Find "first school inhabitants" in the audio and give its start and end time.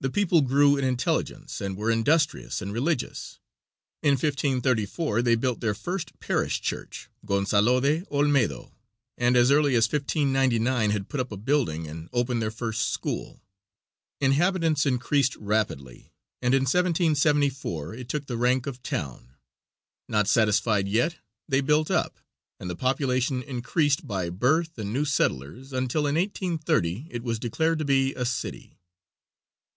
12.50-14.84